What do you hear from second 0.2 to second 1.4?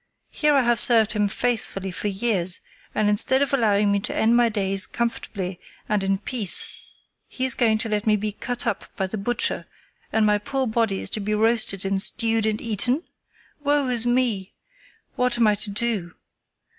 Here I have served him